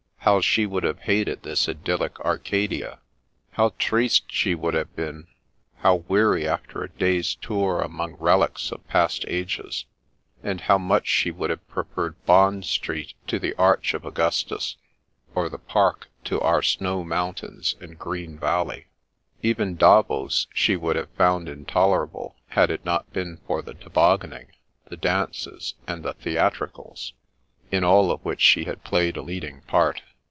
[0.23, 2.99] How she would have hated this idyllic Arcadia!
[3.53, 5.25] How triste she would have been;
[5.77, 9.85] how weary after a day's tour among relics of past ages;
[10.43, 14.75] and how much she would have preferred Bond Street to the Arch of Augus tus,
[15.33, 18.85] or the park to our snow mountains and green valley f
[19.41, 24.49] Even Davos she would have found intoler able had it not been for the tobogganing,
[24.85, 27.13] the dances and the theatricals,
[27.71, 30.03] in all of which she had played a leading part.